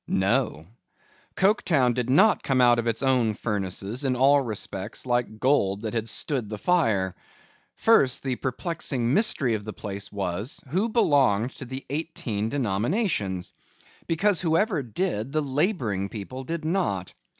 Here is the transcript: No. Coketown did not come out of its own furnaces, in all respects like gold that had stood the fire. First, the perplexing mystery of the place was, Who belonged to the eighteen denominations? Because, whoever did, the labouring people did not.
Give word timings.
No. 0.07 0.65
Coketown 1.35 1.93
did 1.93 2.09
not 2.09 2.41
come 2.41 2.59
out 2.59 2.79
of 2.79 2.87
its 2.87 3.03
own 3.03 3.35
furnaces, 3.35 4.03
in 4.03 4.15
all 4.15 4.41
respects 4.41 5.05
like 5.05 5.39
gold 5.39 5.81
that 5.83 5.93
had 5.93 6.09
stood 6.09 6.49
the 6.49 6.57
fire. 6.57 7.13
First, 7.75 8.23
the 8.23 8.35
perplexing 8.35 9.13
mystery 9.13 9.53
of 9.53 9.63
the 9.63 9.73
place 9.73 10.11
was, 10.11 10.59
Who 10.69 10.89
belonged 10.89 11.51
to 11.57 11.65
the 11.65 11.85
eighteen 11.91 12.49
denominations? 12.49 13.53
Because, 14.07 14.41
whoever 14.41 14.81
did, 14.81 15.33
the 15.33 15.41
labouring 15.41 16.09
people 16.09 16.45
did 16.45 16.65
not. 16.65 17.13